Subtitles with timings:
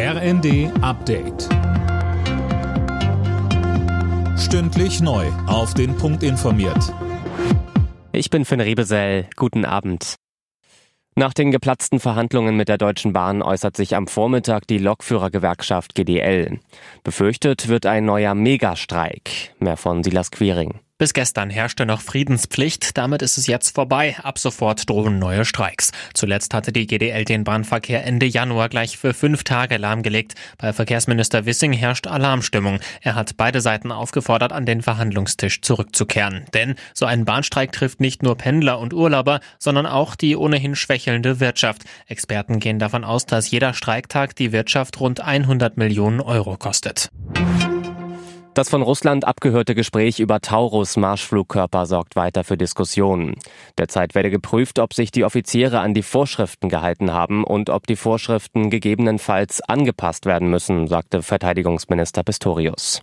[0.00, 1.48] RND Update.
[4.38, 5.26] Stündlich neu.
[5.48, 6.94] Auf den Punkt informiert.
[8.12, 9.26] Ich bin Finn Rebesell.
[9.34, 10.14] Guten Abend.
[11.16, 16.60] Nach den geplatzten Verhandlungen mit der Deutschen Bahn äußert sich am Vormittag die Lokführergewerkschaft GDL.
[17.02, 19.52] Befürchtet wird ein neuer Megastreik.
[19.58, 20.78] Mehr von Silas Quiring.
[20.98, 24.16] Bis gestern herrschte noch Friedenspflicht, damit ist es jetzt vorbei.
[24.24, 25.92] Ab sofort drohen neue Streiks.
[26.12, 30.34] Zuletzt hatte die GDL den Bahnverkehr Ende Januar gleich für fünf Tage lahmgelegt.
[30.58, 32.80] Bei Verkehrsminister Wissing herrscht Alarmstimmung.
[33.00, 36.46] Er hat beide Seiten aufgefordert, an den Verhandlungstisch zurückzukehren.
[36.52, 41.38] Denn so ein Bahnstreik trifft nicht nur Pendler und Urlauber, sondern auch die ohnehin schwächelnde
[41.38, 41.84] Wirtschaft.
[42.08, 47.08] Experten gehen davon aus, dass jeder Streiktag die Wirtschaft rund 100 Millionen Euro kostet.
[48.58, 53.36] Das von Russland abgehörte Gespräch über Taurus Marschflugkörper sorgt weiter für Diskussionen.
[53.78, 57.94] Derzeit werde geprüft, ob sich die Offiziere an die Vorschriften gehalten haben und ob die
[57.94, 63.00] Vorschriften gegebenenfalls angepasst werden müssen, sagte Verteidigungsminister Pistorius.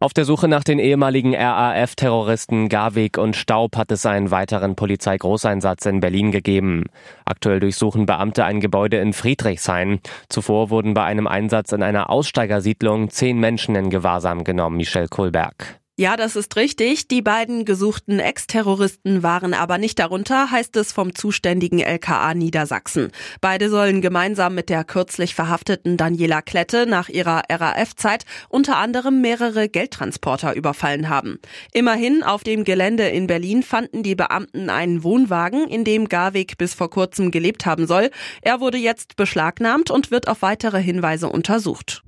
[0.00, 5.86] Auf der Suche nach den ehemaligen RAF-Terroristen Garwig und Staub hat es einen weiteren Polizeigroßeinsatz
[5.86, 6.84] in Berlin gegeben.
[7.24, 10.00] Aktuell durchsuchen Beamte ein Gebäude in Friedrichshain.
[10.28, 15.80] Zuvor wurden bei einem Einsatz in einer Aussteigersiedlung zehn Menschen in Gewahrsam genommen, Michel Kohlberg.
[15.96, 17.06] Ja, das ist richtig.
[17.06, 23.12] Die beiden gesuchten Ex-Terroristen waren aber nicht darunter, heißt es vom zuständigen LKA Niedersachsen.
[23.40, 29.68] Beide sollen gemeinsam mit der kürzlich verhafteten Daniela Klette nach ihrer RAF-Zeit unter anderem mehrere
[29.68, 31.38] Geldtransporter überfallen haben.
[31.72, 36.74] Immerhin auf dem Gelände in Berlin fanden die Beamten einen Wohnwagen, in dem Garwig bis
[36.74, 38.10] vor kurzem gelebt haben soll.
[38.42, 42.02] Er wurde jetzt beschlagnahmt und wird auf weitere Hinweise untersucht.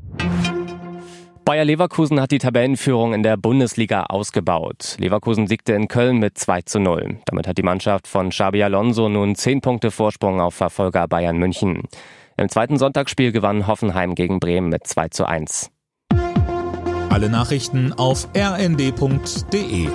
[1.46, 4.96] Bayer Leverkusen hat die Tabellenführung in der Bundesliga ausgebaut.
[4.98, 7.20] Leverkusen siegte in Köln mit 2 zu 0.
[7.24, 11.84] Damit hat die Mannschaft von Xabi Alonso nun 10 Punkte Vorsprung auf Verfolger Bayern München.
[12.36, 15.70] Im zweiten Sonntagsspiel gewann Hoffenheim gegen Bremen mit 2 zu 1.
[17.10, 19.86] Alle Nachrichten auf rnd.de